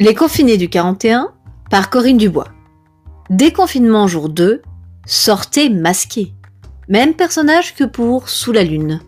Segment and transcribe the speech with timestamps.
[0.00, 1.32] Les confinés du 41
[1.70, 2.48] par Corinne Dubois.
[3.30, 4.62] Déconfinement jour 2,
[5.06, 6.32] sortez masqué.
[6.88, 9.00] Même personnage que pour Sous la lune.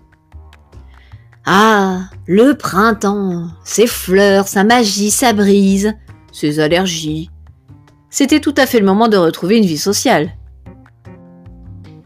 [1.47, 5.95] Ah, le printemps, ses fleurs, sa magie, sa brise,
[6.33, 7.31] ses allergies.
[8.11, 10.33] C'était tout à fait le moment de retrouver une vie sociale.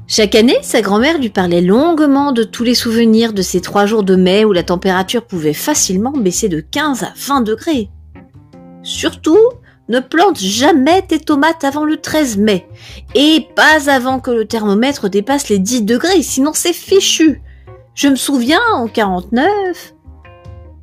[0.07, 4.05] Chaque année, sa grand-mère lui parlait longuement de tous les souvenirs de ces trois jours
[4.05, 7.91] de mai où la température pouvait facilement baisser de 15 à 20 degrés.
[8.89, 9.51] Surtout,
[9.91, 12.67] ne plante jamais tes tomates avant le 13 mai,
[13.15, 17.43] et pas avant que le thermomètre dépasse les 10 degrés, sinon c'est fichu.
[17.95, 19.95] Je me souviens, en 49.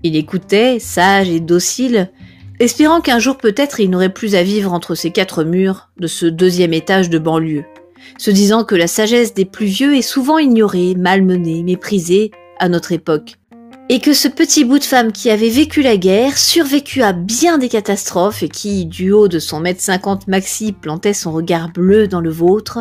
[0.03, 2.11] Il écoutait, sage et docile,
[2.59, 6.27] espérant qu'un jour peut-être il n'aurait plus à vivre entre ces quatre murs de ce
[6.27, 7.65] deuxième étage de banlieue,
[8.19, 12.29] se disant que la sagesse des plus vieux est souvent ignorée, malmenée, méprisée
[12.59, 13.39] à notre époque,
[13.89, 17.57] et que ce petit bout de femme qui avait vécu la guerre, survécu à bien
[17.57, 22.07] des catastrophes et qui, du haut de son mètre cinquante maxi, plantait son regard bleu
[22.07, 22.79] dans le vôtre,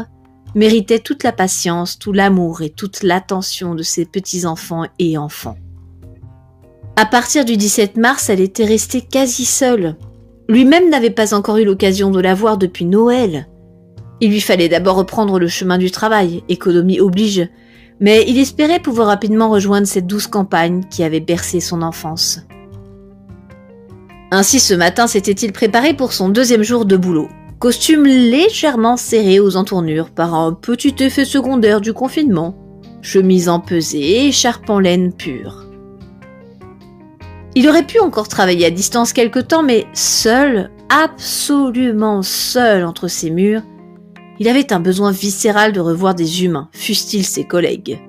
[0.54, 5.58] méritait toute la patience, tout l'amour et toute l'attention de ses petits-enfants et enfants.
[6.96, 9.96] À partir du 17 mars, elle était restée quasi seule.
[10.48, 13.48] Lui-même n'avait pas encore eu l'occasion de la voir depuis Noël.
[14.20, 17.48] Il lui fallait d'abord reprendre le chemin du travail, économie oblige,
[18.00, 22.40] mais il espérait pouvoir rapidement rejoindre cette douce campagne qui avait bercé son enfance.
[24.30, 27.28] Ainsi ce matin s'était-il préparé pour son deuxième jour de boulot.
[27.60, 32.56] Costume légèrement serré aux entournures par un petit effet secondaire du confinement.
[33.00, 35.64] Chemise empesée, écharpe en laine pure.
[37.54, 43.30] Il aurait pu encore travailler à distance quelque temps, mais seul, absolument seul entre ces
[43.30, 43.62] murs,
[44.38, 48.00] il avait un besoin viscéral de revoir des humains, fussent-ils ses collègues.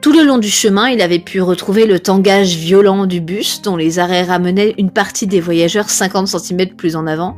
[0.00, 3.76] Tout le long du chemin, il avait pu retrouver le tangage violent du bus dont
[3.76, 7.36] les arrêts ramenaient une partie des voyageurs 50 cm plus en avant,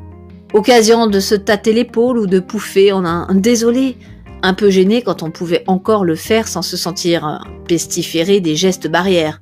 [0.52, 3.96] occasion de se tâter l'épaule ou de pouffer en un désolé,
[4.42, 8.88] un peu gêné quand on pouvait encore le faire sans se sentir pestiféré des gestes
[8.88, 9.40] barrières.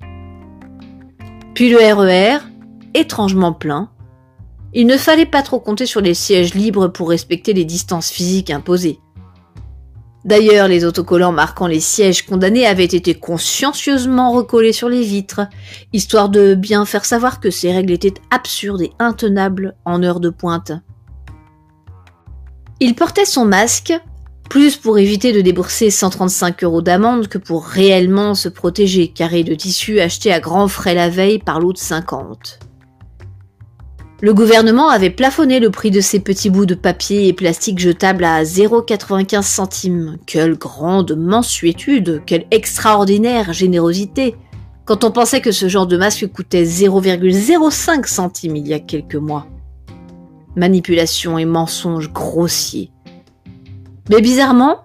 [1.55, 2.41] Puis le RER, e
[2.95, 3.89] étrangement plein,
[4.75, 8.51] il ne fallait pas trop compter sur les sièges libres pour respecter les distances physiques
[8.51, 8.99] imposées.
[10.25, 15.43] D'ailleurs, les autocollants marquant les sièges condamnés avaient été consciencieusement recollés sur les vitres,
[15.93, 20.31] histoire de bien faire savoir que ces règles étaient absurdes et intenables en heure de
[20.31, 20.73] pointe.
[22.81, 23.93] Il portait son masque,
[24.49, 29.55] plus pour éviter de débourser 135 euros d'amende que pour réellement se protéger, carré de
[29.55, 32.64] tissu acheté à grands frais la veille par l'autre 50.
[34.21, 38.25] Le gouvernement avait plafonné le prix de ces petits bouts de papier et plastique jetables
[38.25, 40.17] à 0,95 centimes.
[40.27, 44.37] Quelle grande mensuétude, quelle extraordinaire générosité
[44.85, 49.15] quand on pensait que ce genre de masque coûtait 0,05 centimes il y a quelques
[49.15, 49.47] mois.
[50.57, 52.91] Manipulation et mensonges grossiers.
[54.11, 54.83] Mais bizarrement,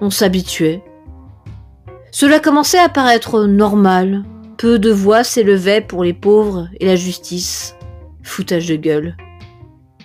[0.00, 0.82] on s'habituait.
[2.10, 4.24] Cela commençait à paraître normal.
[4.56, 7.75] Peu de voix s'élevaient pour les pauvres et la justice.
[8.26, 9.16] Foutage de gueule.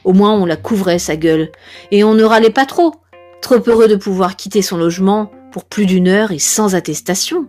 [0.04, 1.52] Au moins on la couvrait sa gueule,
[1.90, 2.94] et on ne râlait pas trop,
[3.42, 7.48] trop heureux de pouvoir quitter son logement pour plus d'une heure et sans attestation.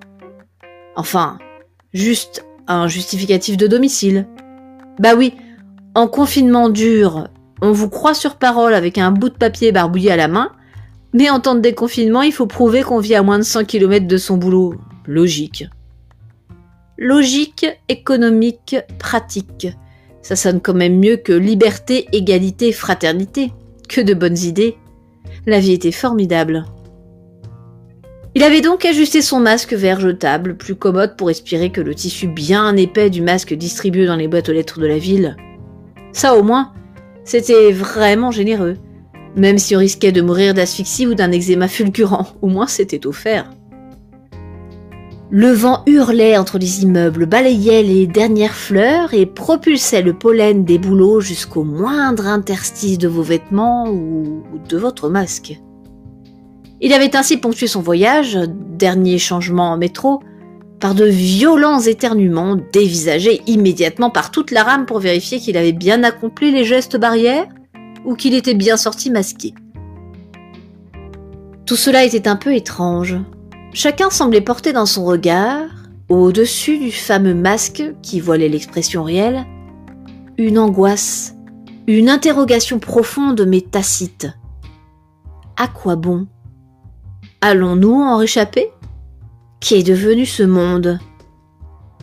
[0.97, 1.39] Enfin,
[1.93, 4.27] juste un justificatif de domicile.
[4.99, 5.35] Bah oui,
[5.95, 7.29] en confinement dur,
[7.61, 10.53] on vous croit sur parole avec un bout de papier barbouillé à la main,
[11.13, 14.07] mais en temps de déconfinement, il faut prouver qu'on vit à moins de 100 km
[14.07, 14.75] de son boulot.
[15.07, 15.67] Logique.
[16.97, 19.69] Logique, économique, pratique.
[20.23, 23.53] Ça sonne quand même mieux que liberté, égalité, fraternité.
[23.89, 24.77] Que de bonnes idées.
[25.47, 26.65] La vie était formidable.
[28.35, 32.29] Il avait donc ajusté son masque vert jetable, plus commode pour respirer que le tissu
[32.29, 35.37] bien épais du masque distribué dans les boîtes aux lettres de la ville.
[36.13, 36.73] Ça au moins,
[37.25, 38.77] c'était vraiment généreux.
[39.37, 43.51] Même si on risquait de mourir d'asphyxie ou d'un eczéma fulgurant, au moins c'était offert.
[45.35, 50.77] Le vent hurlait entre les immeubles, balayait les dernières fleurs et propulsait le pollen des
[50.77, 55.59] bouleaux jusqu'au moindre interstice de vos vêtements ou de votre masque.
[56.83, 58.39] Il avait ainsi ponctué son voyage,
[58.77, 60.21] dernier changement en métro,
[60.81, 66.05] par de violents éternuements dévisagés immédiatement par toute la rame pour vérifier qu'il avait bien
[66.05, 67.47] accompli les gestes barrières
[68.05, 69.55] ou qu'il était bien sorti masqué.
[71.65, 73.17] Tout cela était un peu étrange,
[73.75, 75.69] Chacun semblait porter dans son regard,
[76.11, 79.47] au-dessus du fameux masque qui voilait l'expression réelle,
[80.37, 81.35] une angoisse,
[81.87, 84.29] une interrogation profonde mais tacite.
[85.57, 86.27] À quoi bon?
[87.41, 88.69] Allons-nous en réchapper?
[89.61, 90.99] Qu'est devenu ce monde?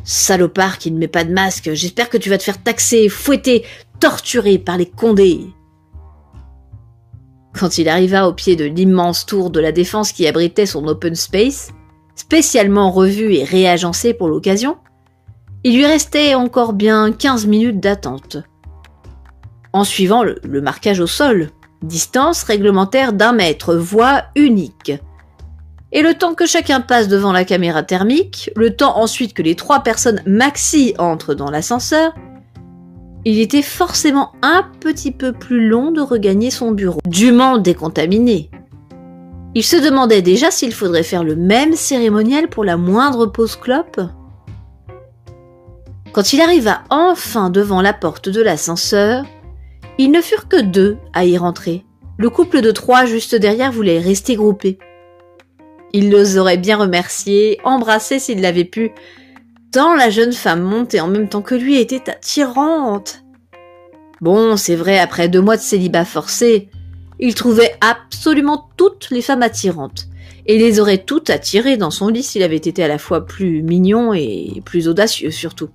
[0.03, 3.63] Salopard qui ne met pas de masque, j'espère que tu vas te faire taxer, fouetter
[3.99, 5.45] torturé par les condés.
[7.59, 11.13] Quand il arriva au pied de l'immense tour de la défense qui abritait son open
[11.13, 11.71] space,
[12.15, 14.77] spécialement revu et réagencé pour l'occasion,
[15.65, 18.37] il lui restait encore bien 15 minutes d'attente.
[19.73, 21.49] En suivant le, le, marquage au sol,
[21.81, 24.93] distance réglementaire d'un mètre, voie unique.
[25.91, 29.55] Et le temps que chacun passe devant la caméra thermique, le temps ensuite que les
[29.55, 32.13] trois personnes maxi entrent dans l'ascenseur,
[33.25, 38.49] il était forcément un petit peu plus long de regagner son bureau, dûment décontaminé.
[39.55, 43.99] Il se demandait déjà s'il faudrait faire le même cérémonial pour la moindre pause clope.
[46.13, 49.25] Quand il arriva enfin devant la porte de l'ascenseur,
[49.97, 51.83] ils ne furent que deux à y rentrer.
[52.17, 54.77] Le couple de trois juste derrière voulait rester groupé.
[55.93, 58.91] Il les aurait bien remerciés, embrassés s'il l'avait pu,
[59.71, 63.23] tant la jeune femme montait en même temps que lui était attirante.
[64.21, 66.69] Bon, c'est vrai, après deux mois de célibat forcé,
[67.19, 70.07] il trouvait absolument toutes les femmes attirantes,
[70.45, 73.61] et les aurait toutes attirées dans son lit s'il avait été à la fois plus
[73.61, 75.69] mignon et plus audacieux surtout.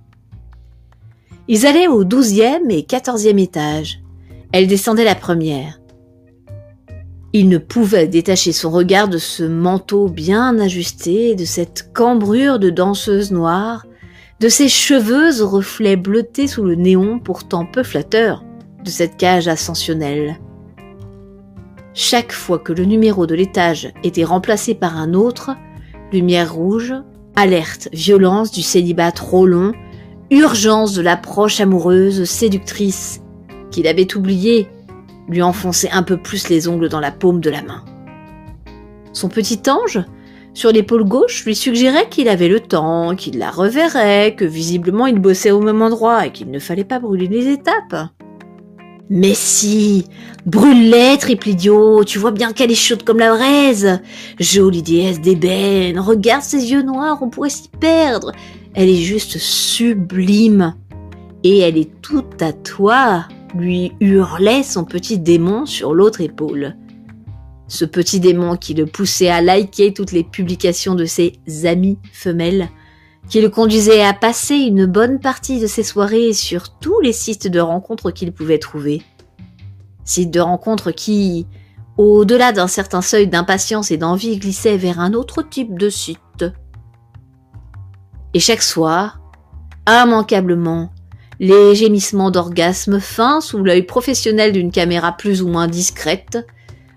[1.47, 4.01] Ils allaient au douzième et quatorzième étage.
[4.51, 5.79] Elle descendait la première.
[7.37, 12.69] Il ne pouvait détacher son regard de ce manteau bien ajusté, de cette cambrure de
[12.69, 13.85] danseuse noire,
[14.39, 18.45] de ces cheveux aux reflets bleutés sous le néon pourtant peu flatteur
[18.85, 20.39] de cette cage ascensionnelle.
[21.93, 25.51] Chaque fois que le numéro de l'étage était remplacé par un autre,
[26.13, 26.93] lumière rouge,
[27.35, 29.73] alerte, violence du célibat trop long,
[30.31, 33.19] urgence de l'approche amoureuse séductrice
[33.71, 34.69] qu'il avait oubliée
[35.27, 37.83] lui enfonçait un peu plus les ongles dans la paume de la main.
[39.13, 40.03] Son petit ange,
[40.53, 45.19] sur l'épaule gauche, lui suggérait qu'il avait le temps, qu'il la reverrait, que visiblement il
[45.19, 48.09] bossait au même endroit et qu'il ne fallait pas brûler les étapes.
[49.09, 50.05] Mais si,
[50.45, 53.99] brûle-les, triple idiot, tu vois bien qu'elle est chaude comme la braise.
[54.39, 58.31] Jolie déesse d'ébène, regarde ses yeux noirs, on pourrait s'y perdre.
[58.73, 60.73] Elle est juste sublime.
[61.43, 66.75] Et elle est toute à toi lui hurlait son petit démon sur l'autre épaule.
[67.67, 72.69] Ce petit démon qui le poussait à liker toutes les publications de ses amis femelles,
[73.29, 77.47] qui le conduisait à passer une bonne partie de ses soirées sur tous les sites
[77.47, 79.01] de rencontres qu'il pouvait trouver.
[80.03, 81.47] Sites de rencontres qui,
[81.97, 86.45] au-delà d'un certain seuil d'impatience et d'envie, glissaient vers un autre type de site.
[88.33, 89.21] Et chaque soir,
[89.87, 90.91] immanquablement,
[91.39, 96.45] les gémissements d'orgasme fins sous l'œil professionnel d'une caméra plus ou moins discrète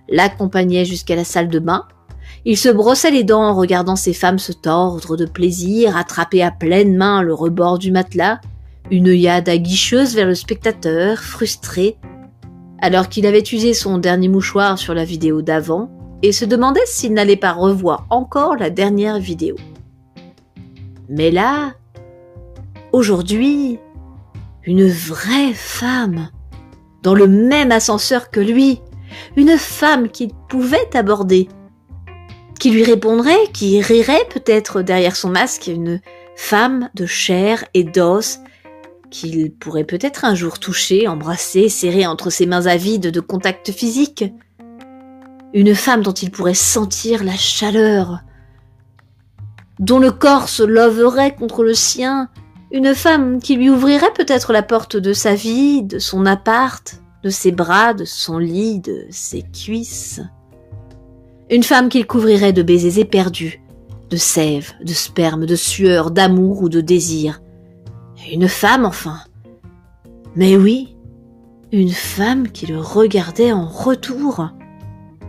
[0.08, 1.84] l'accompagnaient jusqu'à la salle de bain.
[2.44, 6.50] Il se brossait les dents en regardant ces femmes se tordre de plaisir, attraper à
[6.50, 8.40] pleine main le rebord du matelas,
[8.90, 11.96] une œillade aguicheuse vers le spectateur, frustré,
[12.80, 15.90] alors qu'il avait usé son dernier mouchoir sur la vidéo d'avant
[16.22, 19.56] et se demandait s'il n'allait pas revoir encore la dernière vidéo.
[21.08, 21.74] Mais là,
[22.92, 23.78] aujourd'hui,
[24.68, 26.28] une vraie femme,
[27.02, 28.82] dans le même ascenseur que lui,
[29.34, 31.48] une femme qu'il pouvait aborder,
[32.60, 36.02] qui lui répondrait, qui rirait peut-être derrière son masque, une
[36.36, 38.40] femme de chair et d'os,
[39.10, 44.26] qu'il pourrait peut-être un jour toucher, embrasser, serrer entre ses mains avides de contact physique.
[45.54, 48.20] Une femme dont il pourrait sentir la chaleur,
[49.78, 52.28] dont le corps se loverait contre le sien,
[52.70, 57.30] une femme qui lui ouvrirait peut-être la porte de sa vie, de son appart, de
[57.30, 60.20] ses bras, de son lit, de ses cuisses.
[61.50, 63.62] Une femme qu'il couvrirait de baisers éperdus,
[64.10, 67.40] de sève, de sperme, de sueur, d'amour ou de désir.
[68.30, 69.20] Une femme, enfin.
[70.36, 70.94] Mais oui,
[71.72, 74.48] une femme qui le regardait en retour.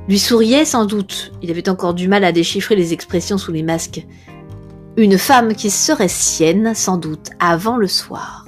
[0.10, 3.64] Lui souriait sans doute, il avait encore du mal à déchiffrer les expressions sous les
[3.64, 4.06] masques,
[4.98, 8.46] une femme qui serait sienne sans doute avant le soir.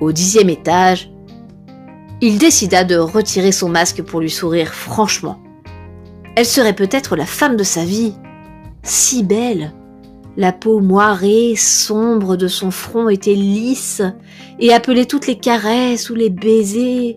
[0.00, 1.10] Au dixième étage,
[2.20, 5.40] il décida de retirer son masque pour lui sourire franchement.
[6.36, 8.14] Elle serait peut-être la femme de sa vie,
[8.82, 9.72] si belle.
[10.36, 14.02] La peau moirée, sombre de son front était lisse
[14.58, 17.16] et appelait toutes les caresses ou les baisers.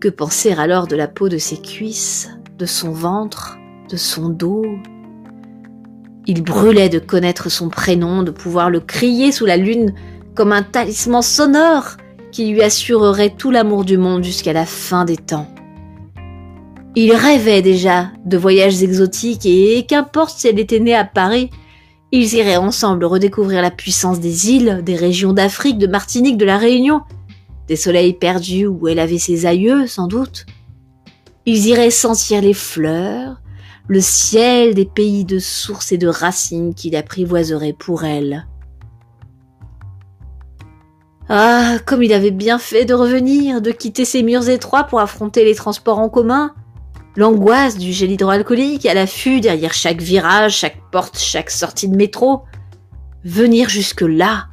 [0.00, 3.58] Que penser alors de la peau de ses cuisses, de son ventre,
[3.90, 4.64] de son dos,
[6.26, 9.94] il brûlait de connaître son prénom, de pouvoir le crier sous la lune
[10.34, 11.96] comme un talisman sonore
[12.32, 15.48] qui lui assurerait tout l'amour du monde jusqu'à la fin des temps.
[16.96, 21.50] Il rêvait déjà de voyages exotiques et qu'importe si elle était née à Paris,
[22.12, 26.58] ils iraient ensemble redécouvrir la puissance des îles, des régions d'Afrique, de Martinique, de la
[26.58, 27.02] Réunion.
[27.66, 30.44] des soleils perdus où elle avait ses aïeux, sans doute.
[31.46, 33.40] Ils iraient sentir les fleurs,
[33.88, 38.46] le ciel des pays de sources et de racines qu'il apprivoiserait pour elle.
[41.28, 45.44] Ah, comme il avait bien fait de revenir, de quitter ces murs étroits pour affronter
[45.44, 46.54] les transports en commun.
[47.16, 52.42] L'angoisse du gel hydroalcoolique à l'affût derrière chaque virage, chaque porte, chaque sortie de métro.
[53.24, 54.48] Venir jusque là,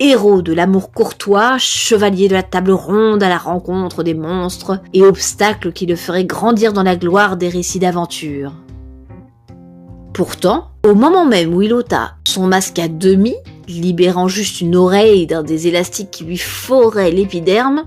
[0.00, 5.02] héros de l'amour courtois, chevalier de la table ronde à la rencontre des monstres et
[5.02, 8.52] obstacles qui le feraient grandir dans la gloire des récits d'aventure.
[10.12, 13.36] Pourtant, au moment même où il ôta son masque à demi,
[13.68, 17.84] libérant juste une oreille d'un des élastiques qui lui forait l'épiderme,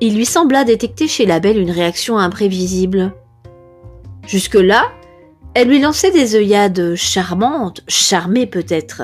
[0.00, 3.12] il lui sembla détecter chez la belle une réaction imprévisible.
[4.26, 4.90] Jusque-là,
[5.54, 9.02] elle lui lançait des œillades charmantes, charmées peut-être,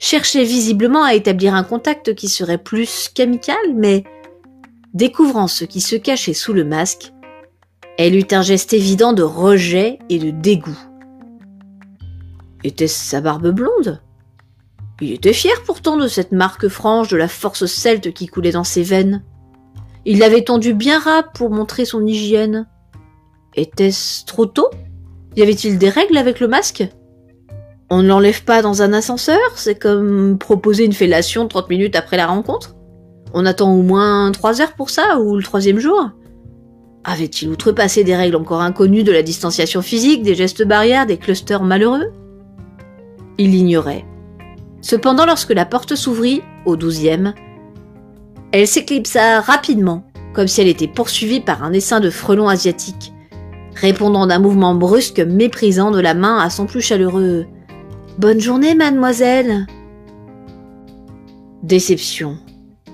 [0.00, 4.02] cherchait visiblement à établir un contact qui serait plus qu'amical, mais
[4.94, 7.12] découvrant ce qui se cachait sous le masque,
[7.98, 10.78] elle eut un geste évident de rejet et de dégoût.
[12.64, 14.02] Était-ce sa barbe blonde?
[15.02, 18.64] Il était fier pourtant de cette marque franche de la force celte qui coulait dans
[18.64, 19.22] ses veines.
[20.04, 22.66] Il l'avait tendue bien rap pour montrer son hygiène.
[23.54, 24.70] Était-ce trop tôt?
[25.36, 26.84] Y avait-il des règles avec le masque?
[27.90, 32.16] On ne l'enlève pas dans un ascenseur C'est comme proposer une fellation 30 minutes après
[32.16, 32.76] la rencontre.
[33.34, 36.10] On attend au moins 3 heures pour ça, ou le troisième jour.
[37.04, 41.62] Avait-il outrepassé des règles encore inconnues de la distanciation physique, des gestes barrières, des clusters
[41.62, 42.12] malheureux?
[43.38, 44.04] Il l'ignorait.
[44.82, 47.34] Cependant, lorsque la porte s'ouvrit, au douzième,
[48.52, 50.04] elle s'éclipsa rapidement,
[50.34, 53.12] comme si elle était poursuivie par un essaim de frelons asiatiques,
[53.74, 57.46] répondant d'un mouvement brusque méprisant de la main à son plus chaleureux
[58.20, 59.66] Bonne journée, mademoiselle.
[61.62, 62.36] Déception,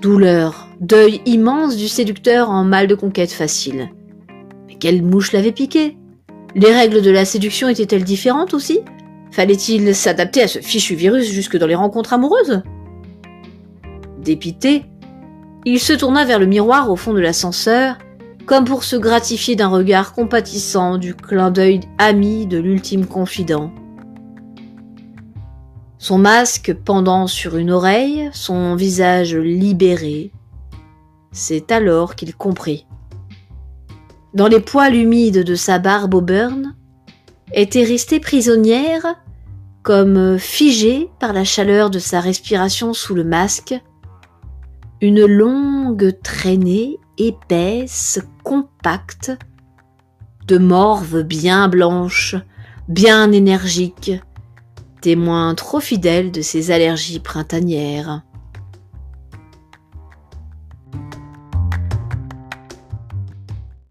[0.01, 3.89] douleur, deuil immense du séducteur en mal de conquête facile.
[4.69, 5.97] Mais quelle mouche l'avait piqué?
[6.55, 8.79] Les règles de la séduction étaient-elles différentes aussi?
[9.31, 12.61] Fallait-il s'adapter à ce fichu virus jusque dans les rencontres amoureuses?
[14.19, 14.85] Dépité,
[15.65, 17.97] il se tourna vers le miroir au fond de l'ascenseur,
[18.45, 23.73] comme pour se gratifier d'un regard compatissant du clin d'œil ami de l'ultime confident
[26.07, 30.31] son masque pendant sur une oreille, son visage libéré.
[31.33, 32.87] C'est alors qu'il comprit.
[34.33, 36.75] Dans les poils humides de sa barbe au burn,
[37.51, 39.17] était restée prisonnière,
[39.83, 43.75] comme figée par la chaleur de sa respiration sous le masque,
[45.01, 49.33] une longue traînée épaisse, compacte,
[50.47, 52.37] de morve bien blanche,
[52.87, 54.13] bien énergique,
[55.01, 58.21] témoin trop fidèle de ses allergies printanières.